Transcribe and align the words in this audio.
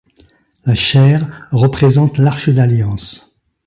La 0.65 0.73
chaire 0.73 1.47
représente 1.51 2.17
l'arche 2.17 2.49
d’alliance. 2.49 3.35